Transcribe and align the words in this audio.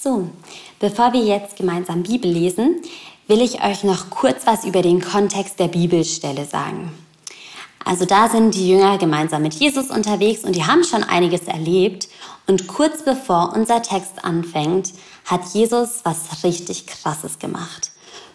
So, 0.00 0.30
bevor 0.78 1.12
wir 1.12 1.24
jetzt 1.24 1.56
gemeinsam 1.56 2.04
Bibel 2.04 2.30
lesen, 2.30 2.82
will 3.26 3.40
ich 3.40 3.64
euch 3.64 3.82
noch 3.82 4.10
kurz 4.10 4.46
was 4.46 4.64
über 4.64 4.80
den 4.80 5.00
Kontext 5.00 5.58
der 5.58 5.66
Bibelstelle 5.66 6.44
sagen. 6.44 6.96
Also 7.84 8.04
da 8.04 8.28
sind 8.28 8.54
die 8.54 8.68
Jünger 8.68 8.96
gemeinsam 8.98 9.42
mit 9.42 9.54
Jesus 9.54 9.90
unterwegs 9.90 10.44
und 10.44 10.54
die 10.54 10.64
haben 10.64 10.84
schon 10.84 11.02
einiges 11.02 11.48
erlebt. 11.48 12.08
Und 12.46 12.68
kurz 12.68 13.02
bevor 13.02 13.52
unser 13.56 13.82
Text 13.82 14.24
anfängt, 14.24 14.92
hat 15.24 15.40
Jesus 15.52 16.02
was 16.04 16.44
richtig 16.44 16.86
Krasses 16.86 17.40
gemacht. 17.40 17.90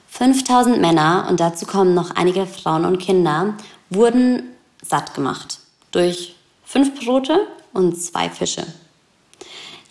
5000 0.09 0.81
Männer 0.81 1.27
und 1.29 1.39
dazu 1.39 1.65
kommen 1.65 1.93
noch 1.93 2.11
einige 2.11 2.45
Frauen 2.45 2.83
und 2.83 2.99
Kinder 2.99 3.53
wurden 3.89 4.49
satt 4.81 5.13
gemacht 5.13 5.59
durch 5.91 6.35
fünf 6.65 6.99
Brote 6.99 7.47
und 7.71 7.95
zwei 7.95 8.29
Fische. 8.29 8.65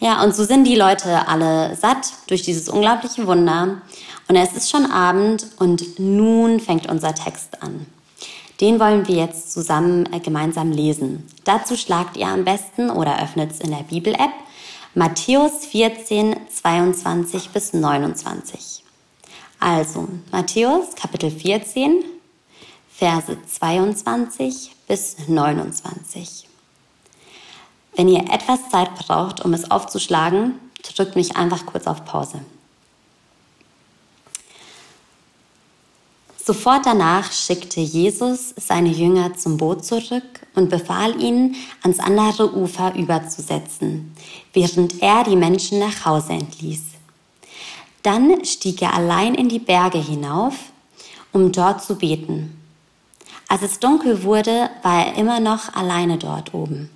Ja, 0.02 0.20
und 0.24 0.34
so 0.34 0.42
sind 0.42 0.64
die 0.64 0.74
Leute 0.74 1.28
alle 1.28 1.76
satt 1.76 2.14
durch 2.26 2.42
dieses 2.42 2.68
unglaubliche 2.68 3.24
Wunder. 3.28 3.82
Und 4.26 4.34
es 4.34 4.52
ist 4.52 4.68
schon 4.68 4.90
Abend 4.90 5.46
und 5.60 6.00
nun 6.00 6.58
fängt 6.58 6.88
unser 6.88 7.14
Text 7.14 7.62
an. 7.62 7.86
Den 8.60 8.80
wollen 8.80 9.06
wir 9.06 9.14
jetzt 9.14 9.52
zusammen 9.52 10.12
äh, 10.12 10.18
gemeinsam 10.18 10.72
lesen. 10.72 11.28
Dazu 11.44 11.76
schlagt 11.76 12.16
ihr 12.16 12.26
am 12.26 12.44
besten 12.44 12.90
oder 12.90 13.22
öffnet 13.22 13.52
es 13.52 13.60
in 13.60 13.70
der 13.70 13.84
Bibel-App 13.84 14.32
Matthäus 14.96 15.66
14, 15.66 16.34
22 16.52 17.50
bis 17.50 17.72
29. 17.72 18.82
Also, 19.60 20.08
Matthäus 20.32 20.96
Kapitel 20.96 21.30
14, 21.30 22.02
Verse 22.90 23.36
22 23.46 24.72
bis 24.88 25.28
29. 25.28 26.48
Wenn 27.94 28.08
ihr 28.08 28.20
etwas 28.32 28.70
Zeit 28.70 28.94
braucht, 28.94 29.44
um 29.44 29.52
es 29.52 29.70
aufzuschlagen, 29.70 30.54
drückt 30.82 31.16
mich 31.16 31.36
einfach 31.36 31.66
kurz 31.66 31.86
auf 31.86 32.04
Pause. 32.04 32.40
Sofort 36.44 36.86
danach 36.86 37.30
schickte 37.30 37.80
Jesus 37.80 38.52
seine 38.56 38.88
Jünger 38.88 39.34
zum 39.34 39.58
Boot 39.58 39.84
zurück 39.84 40.24
und 40.56 40.70
befahl 40.70 41.20
ihnen, 41.22 41.54
ans 41.82 42.00
andere 42.00 42.52
Ufer 42.56 42.96
überzusetzen, 42.96 44.12
während 44.52 45.00
er 45.00 45.22
die 45.22 45.36
Menschen 45.36 45.78
nach 45.78 46.04
Hause 46.04 46.32
entließ. 46.32 46.82
Dann 48.02 48.44
stieg 48.44 48.82
er 48.82 48.94
allein 48.94 49.36
in 49.36 49.48
die 49.48 49.60
Berge 49.60 49.98
hinauf, 49.98 50.54
um 51.32 51.52
dort 51.52 51.84
zu 51.84 51.94
beten. 51.94 52.60
Als 53.46 53.62
es 53.62 53.78
dunkel 53.78 54.24
wurde, 54.24 54.68
war 54.82 55.06
er 55.06 55.14
immer 55.14 55.38
noch 55.38 55.72
alleine 55.74 56.18
dort 56.18 56.54
oben. 56.54 56.90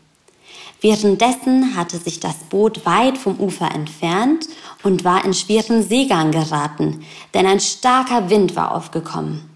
Währenddessen 0.81 1.75
hatte 1.75 1.99
sich 1.99 2.21
das 2.21 2.37
Boot 2.51 2.85
weit 2.85 3.17
vom 3.17 3.41
Ufer 3.41 3.71
entfernt 3.75 4.47
und 4.83 5.05
war 5.05 5.25
in 5.25 5.35
schweren 5.35 5.83
Seegang 5.83 6.33
geraten, 6.33 7.05
denn 7.35 7.47
ein 7.47 7.61
starker 7.61 8.29
Wind 8.29 8.57
war 8.57 8.75
aufgekommen. 8.75 9.49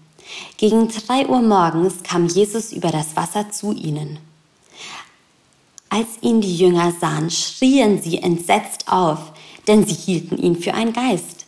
Gegen 0.57 0.89
drei 0.89 1.27
Uhr 1.27 1.41
morgens 1.41 2.03
kam 2.03 2.27
Jesus 2.27 2.71
über 2.71 2.91
das 2.91 3.15
Wasser 3.15 3.51
zu 3.51 3.73
ihnen. 3.73 4.19
Als 5.89 6.07
ihn 6.21 6.41
die 6.41 6.55
Jünger 6.55 6.93
sahen, 6.99 7.29
schrien 7.29 8.01
sie 8.01 8.17
entsetzt 8.17 8.87
auf, 8.87 9.33
denn 9.67 9.85
sie 9.85 9.93
hielten 9.93 10.37
ihn 10.37 10.55
für 10.55 10.73
einen 10.73 10.93
Geist. 10.93 11.45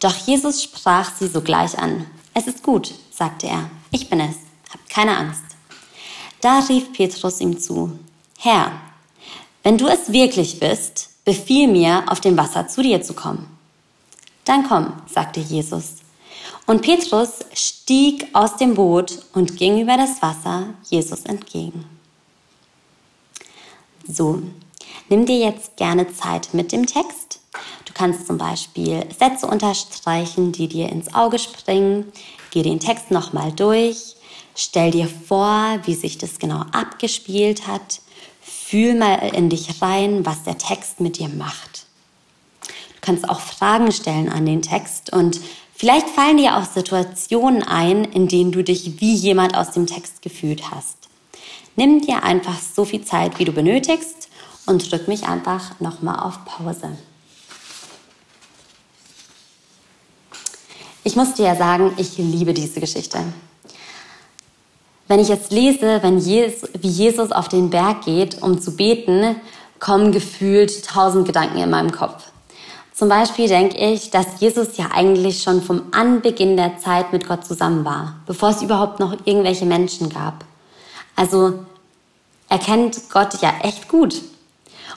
Doch 0.00 0.14
Jesus 0.14 0.62
sprach 0.62 1.14
sie 1.14 1.26
sogleich 1.26 1.78
an. 1.78 2.06
Es 2.32 2.46
ist 2.46 2.62
gut, 2.62 2.94
sagte 3.10 3.48
er, 3.48 3.70
ich 3.90 4.08
bin 4.08 4.20
es, 4.20 4.36
habt 4.72 4.88
keine 4.88 5.16
Angst. 5.16 5.42
Da 6.40 6.60
rief 6.60 6.92
Petrus 6.92 7.40
ihm 7.40 7.58
zu, 7.58 7.98
Herr, 8.38 8.72
wenn 9.62 9.78
du 9.78 9.86
es 9.86 10.12
wirklich 10.12 10.60
bist, 10.60 11.10
befiehl 11.24 11.68
mir, 11.68 12.04
auf 12.08 12.20
dem 12.20 12.36
Wasser 12.36 12.68
zu 12.68 12.82
dir 12.82 13.02
zu 13.02 13.14
kommen. 13.14 13.46
Dann 14.44 14.66
komm, 14.66 14.92
sagte 15.06 15.40
Jesus. 15.40 15.96
Und 16.66 16.82
Petrus 16.82 17.40
stieg 17.54 18.26
aus 18.32 18.56
dem 18.56 18.74
Boot 18.74 19.18
und 19.32 19.56
ging 19.56 19.80
über 19.80 19.96
das 19.96 20.22
Wasser 20.22 20.74
Jesus 20.88 21.22
entgegen. 21.24 21.84
So, 24.08 24.42
nimm 25.08 25.26
dir 25.26 25.38
jetzt 25.38 25.76
gerne 25.76 26.12
Zeit 26.12 26.54
mit 26.54 26.72
dem 26.72 26.86
Text. 26.86 27.40
Du 27.84 27.92
kannst 27.92 28.26
zum 28.26 28.38
Beispiel 28.38 29.04
Sätze 29.16 29.46
unterstreichen, 29.46 30.52
die 30.52 30.66
dir 30.66 30.88
ins 30.88 31.14
Auge 31.14 31.38
springen. 31.38 32.12
Geh 32.50 32.62
den 32.62 32.80
Text 32.80 33.10
nochmal 33.10 33.52
durch. 33.52 34.16
Stell 34.54 34.90
dir 34.90 35.08
vor, 35.08 35.78
wie 35.84 35.94
sich 35.94 36.18
das 36.18 36.38
genau 36.38 36.64
abgespielt 36.72 37.66
hat. 37.66 38.00
Fühl 38.42 38.94
mal 38.94 39.34
in 39.34 39.48
dich 39.48 39.80
rein, 39.80 40.26
was 40.26 40.42
der 40.42 40.58
Text 40.58 41.00
mit 41.00 41.18
dir 41.18 41.28
macht. 41.28 41.86
Du 42.66 43.00
kannst 43.00 43.28
auch 43.28 43.40
Fragen 43.40 43.90
stellen 43.92 44.28
an 44.28 44.44
den 44.44 44.62
Text 44.62 45.12
und 45.12 45.40
vielleicht 45.74 46.08
fallen 46.08 46.36
dir 46.36 46.56
auch 46.56 46.64
Situationen 46.64 47.62
ein, 47.62 48.04
in 48.04 48.28
denen 48.28 48.52
du 48.52 48.62
dich 48.62 49.00
wie 49.00 49.14
jemand 49.14 49.56
aus 49.56 49.70
dem 49.70 49.86
Text 49.86 50.22
gefühlt 50.22 50.70
hast. 50.70 50.96
Nimm 51.76 52.00
dir 52.00 52.22
einfach 52.22 52.58
so 52.60 52.84
viel 52.84 53.04
Zeit, 53.04 53.38
wie 53.38 53.44
du 53.44 53.52
benötigst 53.52 54.28
und 54.66 54.90
drück 54.90 55.08
mich 55.08 55.24
einfach 55.24 55.80
nochmal 55.80 56.20
auf 56.20 56.44
Pause. 56.44 56.96
Ich 61.04 61.16
muss 61.16 61.34
dir 61.34 61.46
ja 61.46 61.56
sagen, 61.56 61.92
ich 61.96 62.18
liebe 62.18 62.54
diese 62.54 62.80
Geschichte. 62.80 63.24
Wenn 65.12 65.20
ich 65.20 65.28
jetzt 65.28 65.52
lese, 65.52 66.02
wenn 66.02 66.16
Jesus, 66.16 66.70
wie 66.80 66.88
Jesus 66.88 67.32
auf 67.32 67.48
den 67.48 67.68
Berg 67.68 68.06
geht, 68.06 68.40
um 68.40 68.62
zu 68.62 68.74
beten, 68.74 69.36
kommen 69.78 70.10
gefühlt 70.10 70.86
tausend 70.86 71.26
Gedanken 71.26 71.58
in 71.58 71.68
meinem 71.68 71.92
Kopf. 71.92 72.28
Zum 72.94 73.10
Beispiel 73.10 73.46
denke 73.46 73.76
ich, 73.76 74.10
dass 74.10 74.40
Jesus 74.40 74.78
ja 74.78 74.86
eigentlich 74.94 75.42
schon 75.42 75.60
vom 75.60 75.82
Anbeginn 75.92 76.56
der 76.56 76.78
Zeit 76.78 77.12
mit 77.12 77.28
Gott 77.28 77.44
zusammen 77.44 77.84
war, 77.84 78.14
bevor 78.24 78.48
es 78.48 78.62
überhaupt 78.62 79.00
noch 79.00 79.14
irgendwelche 79.26 79.66
Menschen 79.66 80.08
gab. 80.08 80.46
Also 81.14 81.58
er 82.48 82.58
kennt 82.58 83.10
Gott 83.10 83.34
ja 83.42 83.52
echt 83.64 83.88
gut. 83.88 84.22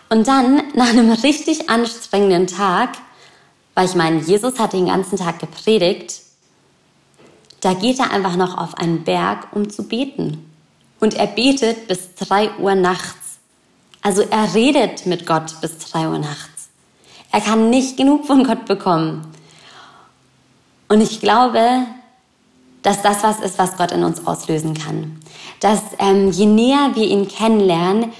Und 0.07 0.29
dann, 0.29 0.63
nach 0.75 0.91
einem 0.91 1.11
richtig 1.11 1.69
anstrengenden 1.69 2.47
Tag, 2.47 2.91
weil 3.73 3.85
ich 3.85 3.95
meine, 3.95 4.21
Jesus 4.21 4.59
hat 4.59 4.71
den 4.71 4.85
ganzen 4.85 5.17
Tag 5.17 5.39
gepredigt, 5.39 6.21
da 7.65 7.73
geht 7.73 7.97
er 7.97 8.11
einfach 8.11 8.35
noch 8.35 8.59
auf 8.59 8.77
einen 8.77 9.03
Berg, 9.03 9.47
um 9.51 9.71
zu 9.71 9.87
beten. 9.87 10.45
Und 10.99 11.15
er 11.15 11.25
betet 11.25 11.87
bis 11.87 12.13
drei 12.13 12.55
Uhr 12.59 12.75
nachts. 12.75 13.39
Also 14.03 14.21
er 14.21 14.53
redet 14.53 15.07
mit 15.07 15.25
Gott 15.25 15.59
bis 15.61 15.79
drei 15.79 16.07
Uhr 16.07 16.19
nachts. 16.19 16.69
Er 17.31 17.41
kann 17.41 17.71
nicht 17.71 17.97
genug 17.97 18.27
von 18.27 18.43
Gott 18.43 18.65
bekommen. 18.65 19.25
Und 20.89 21.01
ich 21.01 21.21
glaube, 21.21 21.87
dass 22.83 23.01
das 23.01 23.23
was 23.23 23.39
ist, 23.39 23.57
was 23.57 23.77
Gott 23.77 23.91
in 23.91 24.03
uns 24.03 24.27
auslösen 24.27 24.75
kann. 24.75 25.19
Dass 25.59 25.81
ähm, 25.97 26.29
je 26.29 26.45
näher 26.45 26.91
wir 26.93 27.07
ihn 27.07 27.27
kennenlernen, 27.27 28.13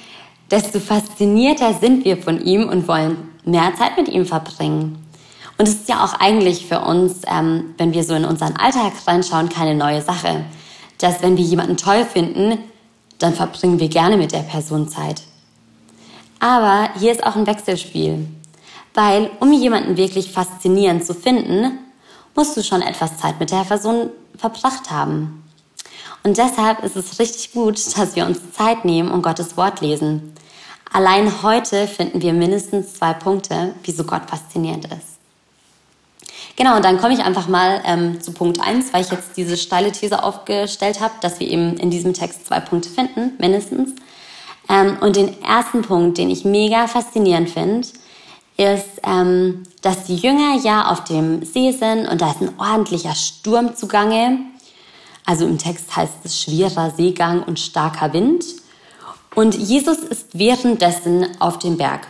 desto 0.50 0.80
faszinierter 0.80 1.76
sind 1.76 2.04
wir 2.04 2.18
von 2.18 2.44
ihm 2.44 2.68
und 2.68 2.88
wollen 2.88 3.30
mehr 3.44 3.76
Zeit 3.78 3.96
mit 3.96 4.08
ihm 4.08 4.26
verbringen. 4.26 5.05
Und 5.58 5.68
es 5.68 5.76
ist 5.76 5.90
ja 5.90 6.04
auch 6.04 6.14
eigentlich 6.20 6.66
für 6.66 6.82
uns, 6.82 7.22
ähm, 7.28 7.76
wenn 7.78 7.94
wir 7.94 8.04
so 8.04 8.14
in 8.14 8.26
unseren 8.26 8.58
Alltag 8.58 8.94
reinschauen, 9.08 9.50
keine 9.50 9.76
neue 9.76 10.02
Sache. 10.02 10.46
Dass 10.98 11.22
wenn 11.22 11.38
wir 11.38 11.44
jemanden 11.44 11.78
toll 11.78 12.06
finden, 12.06 12.58
dann 13.20 13.34
verbringen 13.34 13.80
wir 13.80 13.90
gerne 13.90 14.18
mit 14.18 14.32
der 14.32 14.40
Person 14.40 14.90
Zeit. 14.90 15.22
Aber 16.40 16.90
hier 17.00 17.12
ist 17.12 17.26
auch 17.26 17.36
ein 17.36 17.48
Wechselspiel. 17.48 18.28
Weil 18.94 19.30
um 19.40 19.52
jemanden 19.52 19.98
wirklich 19.98 20.32
faszinierend 20.32 21.06
zu 21.06 21.14
finden, 21.14 21.80
musst 22.36 22.56
du 22.56 22.64
schon 22.64 22.82
etwas 22.82 23.18
Zeit 23.18 23.40
mit 23.40 23.52
der 23.52 23.64
Person 23.64 24.10
verbracht 24.38 24.92
haben. 24.92 25.44
Und 26.24 26.38
deshalb 26.38 26.84
ist 26.84 26.96
es 26.96 27.20
richtig 27.20 27.54
gut, 27.54 27.76
dass 27.98 28.16
wir 28.16 28.26
uns 28.26 28.40
Zeit 28.52 28.84
nehmen 28.84 29.12
und 29.12 29.22
Gottes 29.22 29.58
Wort 29.58 29.82
lesen. 29.82 30.34
Allein 30.92 31.44
heute 31.44 31.88
finden 31.88 32.22
wir 32.22 32.34
mindestens 32.34 32.96
zwei 32.96 33.14
Punkte, 33.14 33.76
wieso 33.84 34.06
Gott 34.06 34.30
faszinierend 34.30 34.86
ist. 34.86 35.15
Genau, 36.56 36.78
und 36.78 36.86
dann 36.86 36.98
komme 37.00 37.14
ich 37.14 37.20
einfach 37.22 37.48
mal 37.48 37.82
ähm, 37.86 38.22
zu 38.22 38.32
Punkt 38.32 38.62
1, 38.62 38.94
weil 38.94 39.02
ich 39.02 39.12
jetzt 39.12 39.36
diese 39.36 39.58
steile 39.58 39.92
These 39.92 40.24
aufgestellt 40.24 41.02
habe, 41.02 41.14
dass 41.22 41.40
wir 41.40 41.48
eben 41.48 41.78
in 41.78 41.90
diesem 41.90 42.14
Text 42.14 42.48
zwei 42.48 42.60
Punkte 42.60 42.90
finden, 42.90 43.34
mindestens. 43.40 43.94
Ähm, 44.70 44.98
und 45.02 45.16
den 45.16 45.42
ersten 45.42 45.82
Punkt, 45.82 46.18
den 46.18 46.30
ich 46.30 46.46
mega 46.46 46.88
faszinierend 46.88 47.50
finde, 47.50 47.88
ist, 48.58 49.02
ähm, 49.04 49.64
dass 49.82 50.06
die 50.06 50.16
Jünger 50.16 50.58
ja 50.64 50.90
auf 50.90 51.04
dem 51.04 51.44
See 51.44 51.72
sind 51.72 52.08
und 52.08 52.22
da 52.22 52.32
ist 52.32 52.42
ein 52.42 52.58
ordentlicher 52.58 53.14
Sturm 53.14 53.76
zugange. 53.76 54.40
Also 55.26 55.46
im 55.46 55.58
Text 55.58 55.96
heißt 55.96 56.14
es 56.24 56.40
schwerer 56.40 56.92
Seegang 56.92 57.44
und 57.44 57.60
starker 57.60 58.14
Wind. 58.14 58.46
Und 59.34 59.56
Jesus 59.56 59.98
ist 59.98 60.38
währenddessen 60.38 61.28
auf 61.40 61.60
dem 61.60 61.78
Berg 61.78 62.08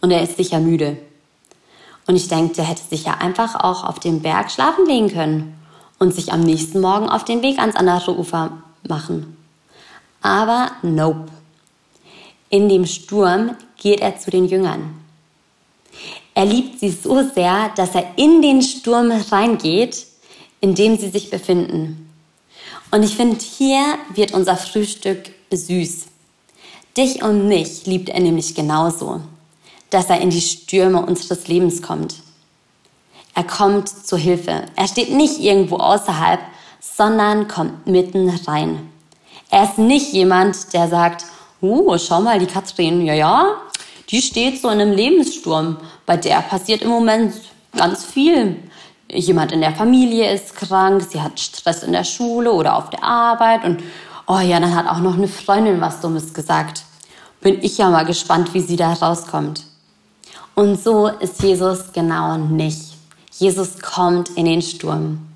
und 0.00 0.10
er 0.10 0.22
ist 0.22 0.38
sicher 0.38 0.58
müde. 0.58 0.96
Und 2.06 2.16
ich 2.16 2.28
denke, 2.28 2.54
der 2.54 2.64
hätte 2.64 2.82
sich 2.82 3.04
ja 3.04 3.14
einfach 3.14 3.54
auch 3.54 3.84
auf 3.84 4.00
dem 4.00 4.22
Berg 4.22 4.50
schlafen 4.50 4.86
legen 4.86 5.08
können 5.08 5.56
und 5.98 6.14
sich 6.14 6.32
am 6.32 6.40
nächsten 6.40 6.80
Morgen 6.80 7.08
auf 7.08 7.24
den 7.24 7.42
Weg 7.42 7.58
ans 7.58 7.76
andere 7.76 8.18
Ufer 8.18 8.50
machen. 8.88 9.36
Aber 10.20 10.72
nope. 10.82 11.28
In 12.50 12.68
dem 12.68 12.86
Sturm 12.86 13.56
geht 13.76 14.00
er 14.00 14.18
zu 14.18 14.30
den 14.30 14.46
Jüngern. 14.46 14.94
Er 16.34 16.46
liebt 16.46 16.80
sie 16.80 16.90
so 16.90 17.22
sehr, 17.22 17.70
dass 17.76 17.94
er 17.94 18.04
in 18.16 18.42
den 18.42 18.62
Sturm 18.62 19.10
reingeht, 19.10 20.06
in 20.60 20.74
dem 20.74 20.96
sie 20.96 21.10
sich 21.10 21.30
befinden. 21.30 22.10
Und 22.90 23.02
ich 23.02 23.16
finde, 23.16 23.38
hier 23.38 23.98
wird 24.14 24.32
unser 24.32 24.56
Frühstück 24.56 25.30
süß. 25.50 26.06
Dich 26.96 27.22
und 27.22 27.48
mich 27.48 27.86
liebt 27.86 28.10
er 28.10 28.20
nämlich 28.20 28.54
genauso, 28.54 29.20
dass 29.92 30.08
er 30.08 30.20
in 30.20 30.30
die 30.30 30.40
Stürme 30.40 31.04
unseres 31.04 31.48
Lebens 31.48 31.82
kommt. 31.82 32.16
Er 33.34 33.44
kommt 33.44 33.88
zur 33.88 34.18
Hilfe. 34.18 34.64
Er 34.74 34.88
steht 34.88 35.12
nicht 35.12 35.38
irgendwo 35.38 35.76
außerhalb, 35.76 36.40
sondern 36.80 37.46
kommt 37.48 37.86
mitten 37.86 38.28
rein. 38.46 38.90
Er 39.50 39.64
ist 39.64 39.78
nicht 39.78 40.12
jemand, 40.12 40.72
der 40.72 40.88
sagt, 40.88 41.26
oh, 41.60 41.96
schau 41.98 42.20
mal, 42.20 42.38
die 42.38 42.46
Katrin, 42.46 43.04
ja, 43.04 43.14
ja, 43.14 43.56
die 44.08 44.22
steht 44.22 44.60
so 44.60 44.68
in 44.68 44.80
einem 44.80 44.92
Lebenssturm. 44.92 45.76
Bei 46.06 46.16
der 46.16 46.40
passiert 46.40 46.82
im 46.82 46.88
Moment 46.88 47.34
ganz 47.76 48.04
viel. 48.04 48.62
Jemand 49.10 49.52
in 49.52 49.60
der 49.60 49.74
Familie 49.74 50.32
ist 50.32 50.56
krank, 50.56 51.06
sie 51.10 51.20
hat 51.20 51.38
Stress 51.38 51.82
in 51.82 51.92
der 51.92 52.04
Schule 52.04 52.52
oder 52.52 52.76
auf 52.76 52.88
der 52.88 53.04
Arbeit 53.04 53.64
und 53.64 53.82
oh 54.26 54.38
ja, 54.38 54.58
dann 54.58 54.74
hat 54.74 54.88
auch 54.88 55.00
noch 55.00 55.14
eine 55.14 55.28
Freundin 55.28 55.82
was 55.82 56.00
Dummes 56.00 56.32
gesagt. 56.32 56.84
Bin 57.42 57.62
ich 57.62 57.76
ja 57.76 57.90
mal 57.90 58.04
gespannt, 58.04 58.54
wie 58.54 58.60
sie 58.60 58.76
da 58.76 58.92
rauskommt. 58.94 59.64
Und 60.54 60.82
so 60.82 61.08
ist 61.08 61.42
Jesus 61.42 61.92
genau 61.92 62.36
nicht. 62.36 62.94
Jesus 63.38 63.78
kommt 63.80 64.30
in 64.30 64.44
den 64.44 64.62
Sturm. 64.62 65.26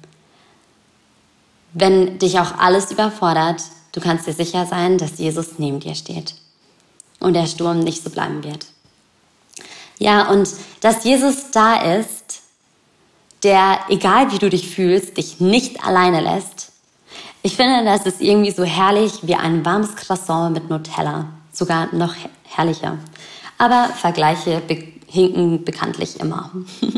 Wenn 1.73 2.19
dich 2.19 2.39
auch 2.39 2.59
alles 2.59 2.91
überfordert, 2.91 3.63
du 3.93 4.01
kannst 4.01 4.27
dir 4.27 4.33
sicher 4.33 4.67
sein, 4.67 4.99
dass 4.99 5.19
Jesus 5.19 5.59
neben 5.59 5.81
dir 5.81 5.95
steht 5.95 6.35
und 7.21 7.35
der 7.35 7.47
Sturm 7.47 7.81
nicht 7.81 8.03
so 8.03 8.11
bleiben 8.11 8.45
wird. 8.45 8.67
Ja, 9.99 10.29
und 10.29 10.49
dass 10.81 11.05
Jesus 11.05 11.51
da 11.51 11.95
ist, 11.95 12.43
der, 13.43 13.79
egal 13.89 14.33
wie 14.33 14.39
du 14.39 14.51
dich 14.51 14.69
fühlst, 14.69 15.17
dich 15.17 15.41
nicht 15.41 15.85
alleine 15.85 16.21
lässt. 16.21 16.73
Ich 17.43 17.57
finde, 17.57 17.85
das 17.85 18.05
ist 18.05 18.21
irgendwie 18.21 18.51
so 18.51 18.65
herrlich 18.65 19.21
wie 19.23 19.37
ein 19.37 19.65
warmes 19.65 19.95
Croissant 19.97 20.53
mit 20.53 20.69
Nutella. 20.69 21.27
Sogar 21.53 21.95
noch 21.95 22.15
herrlicher. 22.45 22.99
Aber 23.59 23.89
Vergleiche 23.95 24.61
hinken 25.07 25.65
bekanntlich 25.65 26.21
immer. 26.21 26.51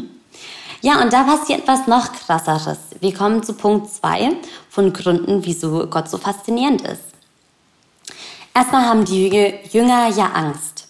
Ja, 0.80 1.02
und 1.02 1.12
da 1.12 1.24
passiert 1.24 1.62
etwas 1.62 1.88
noch 1.88 2.12
krasseres. 2.12 2.78
Wir 3.00 3.12
kommen 3.12 3.42
zu 3.42 3.52
Punkt 3.54 3.90
2 3.90 4.36
von 4.70 4.92
Gründen, 4.92 5.44
wieso 5.44 5.88
Gott 5.88 6.08
so 6.08 6.18
faszinierend 6.18 6.82
ist. 6.82 7.02
Erstmal 8.54 8.86
haben 8.86 9.04
die 9.04 9.28
Jünger 9.72 10.08
ja 10.08 10.26
Angst 10.26 10.88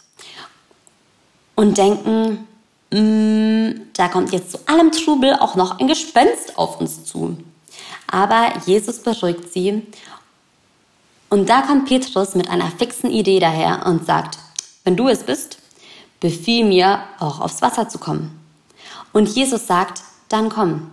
und 1.55 1.79
denken, 1.79 2.47
mm, 2.91 3.89
da 3.95 4.09
kommt 4.09 4.33
jetzt 4.33 4.53
zu 4.53 4.59
allem 4.67 4.93
Trubel 4.93 5.35
auch 5.35 5.55
noch 5.55 5.79
ein 5.79 5.89
Gespenst 5.89 6.59
auf 6.59 6.81
uns 6.81 7.05
zu. 7.05 7.39
Aber 8.07 8.53
Jesus 8.67 8.99
beruhigt 8.99 9.53
sie 9.53 9.87
und 11.31 11.49
da 11.49 11.63
kommt 11.63 11.87
Petrus 11.87 12.35
mit 12.35 12.49
einer 12.51 12.71
fixen 12.71 13.11
Idee 13.11 13.39
daher 13.39 13.87
und 13.87 14.05
sagt, 14.05 14.39
wenn 14.85 14.97
du 14.97 15.09
es 15.09 15.25
bist, 15.25 15.59
befiehl 16.21 16.65
mir 16.65 17.01
auch 17.19 17.41
aufs 17.41 17.63
Wasser 17.63 17.89
zu 17.89 17.99
kommen. 17.99 18.39
Und 19.13 19.29
Jesus 19.29 19.67
sagt, 19.67 20.03
dann 20.29 20.49
komm. 20.49 20.91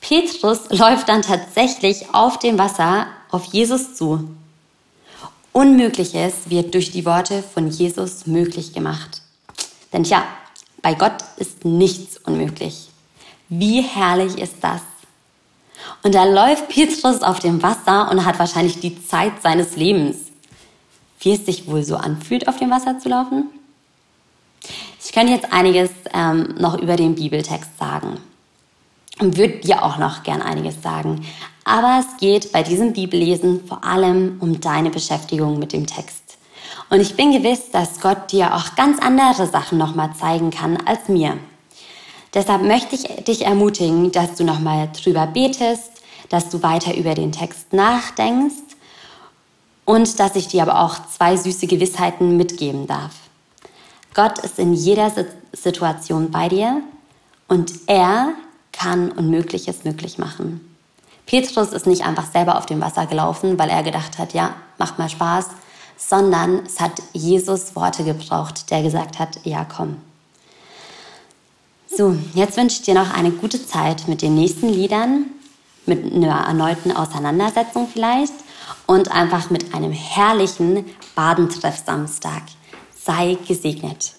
Petrus 0.00 0.60
läuft 0.70 1.08
dann 1.08 1.22
tatsächlich 1.22 2.14
auf 2.14 2.38
dem 2.38 2.58
Wasser 2.58 3.06
auf 3.30 3.44
Jesus 3.46 3.94
zu. 3.94 4.28
Unmögliches 5.52 6.34
wird 6.46 6.74
durch 6.74 6.90
die 6.90 7.04
Worte 7.04 7.42
von 7.42 7.68
Jesus 7.68 8.26
möglich 8.26 8.72
gemacht. 8.72 9.22
Denn 9.92 10.04
ja, 10.04 10.24
bei 10.82 10.94
Gott 10.94 11.16
ist 11.36 11.64
nichts 11.64 12.18
unmöglich. 12.18 12.88
Wie 13.48 13.80
herrlich 13.80 14.38
ist 14.38 14.56
das? 14.60 14.82
Und 16.02 16.14
da 16.14 16.24
läuft 16.24 16.68
Petrus 16.68 17.22
auf 17.22 17.40
dem 17.40 17.62
Wasser 17.62 18.10
und 18.10 18.24
hat 18.24 18.38
wahrscheinlich 18.38 18.78
die 18.80 19.04
Zeit 19.04 19.42
seines 19.42 19.76
Lebens. 19.76 20.16
Wie 21.20 21.32
es 21.32 21.46
sich 21.46 21.66
wohl 21.66 21.82
so 21.82 21.96
anfühlt, 21.96 22.46
auf 22.46 22.58
dem 22.58 22.70
Wasser 22.70 22.98
zu 22.98 23.08
laufen? 23.08 23.48
Ich 25.08 25.14
könnte 25.14 25.32
jetzt 25.32 25.50
einiges 25.54 25.88
ähm, 26.12 26.54
noch 26.58 26.78
über 26.78 26.94
den 26.94 27.14
Bibeltext 27.14 27.78
sagen 27.78 28.18
und 29.18 29.38
würde 29.38 29.56
dir 29.60 29.82
auch 29.82 29.96
noch 29.96 30.22
gern 30.22 30.42
einiges 30.42 30.82
sagen. 30.82 31.24
Aber 31.64 32.00
es 32.00 32.20
geht 32.20 32.52
bei 32.52 32.62
diesem 32.62 32.92
Bibellesen 32.92 33.66
vor 33.66 33.84
allem 33.84 34.36
um 34.40 34.60
deine 34.60 34.90
Beschäftigung 34.90 35.58
mit 35.58 35.72
dem 35.72 35.86
Text. 35.86 36.36
Und 36.90 37.00
ich 37.00 37.16
bin 37.16 37.32
gewiss, 37.32 37.70
dass 37.70 38.00
Gott 38.00 38.32
dir 38.32 38.54
auch 38.54 38.76
ganz 38.76 39.00
andere 39.00 39.46
Sachen 39.46 39.78
nochmal 39.78 40.10
zeigen 40.12 40.50
kann 40.50 40.76
als 40.84 41.08
mir. 41.08 41.38
Deshalb 42.34 42.62
möchte 42.62 42.94
ich 42.94 43.24
dich 43.24 43.46
ermutigen, 43.46 44.12
dass 44.12 44.34
du 44.34 44.44
nochmal 44.44 44.90
drüber 44.92 45.26
betest, 45.26 46.02
dass 46.28 46.50
du 46.50 46.62
weiter 46.62 46.94
über 46.94 47.14
den 47.14 47.32
Text 47.32 47.72
nachdenkst 47.72 48.76
und 49.86 50.20
dass 50.20 50.36
ich 50.36 50.48
dir 50.48 50.60
aber 50.60 50.80
auch 50.80 50.96
zwei 51.08 51.34
süße 51.34 51.66
Gewissheiten 51.66 52.36
mitgeben 52.36 52.86
darf. 52.86 53.12
Gott 54.14 54.38
ist 54.38 54.58
in 54.58 54.74
jeder 54.74 55.12
Situation 55.52 56.30
bei 56.30 56.48
dir 56.48 56.82
und 57.46 57.72
er 57.86 58.32
kann 58.72 59.10
Unmögliches 59.12 59.84
möglich 59.84 60.18
machen. 60.18 60.60
Petrus 61.26 61.72
ist 61.72 61.86
nicht 61.86 62.04
einfach 62.04 62.30
selber 62.30 62.56
auf 62.56 62.66
dem 62.66 62.80
Wasser 62.80 63.06
gelaufen, 63.06 63.58
weil 63.58 63.68
er 63.68 63.82
gedacht 63.82 64.18
hat, 64.18 64.32
ja, 64.32 64.54
macht 64.78 64.98
mal 64.98 65.08
Spaß, 65.08 65.48
sondern 65.96 66.64
es 66.64 66.80
hat 66.80 67.02
Jesus 67.12 67.76
Worte 67.76 68.04
gebraucht, 68.04 68.70
der 68.70 68.82
gesagt 68.82 69.18
hat, 69.18 69.40
ja, 69.44 69.64
komm. 69.64 69.98
So, 71.94 72.16
jetzt 72.34 72.56
wünsche 72.56 72.76
ich 72.76 72.82
dir 72.82 72.94
noch 72.94 73.12
eine 73.12 73.30
gute 73.30 73.66
Zeit 73.66 74.08
mit 74.08 74.22
den 74.22 74.34
nächsten 74.34 74.68
Liedern, 74.68 75.26
mit 75.86 76.12
einer 76.12 76.46
erneuten 76.46 76.92
Auseinandersetzung 76.92 77.88
vielleicht 77.92 78.34
und 78.86 79.10
einfach 79.10 79.50
mit 79.50 79.74
einem 79.74 79.92
herrlichen 79.92 80.84
Badentreff 81.14 81.82
Samstag 81.84 82.42
sei 83.08 83.38
gesegnet. 83.46 84.17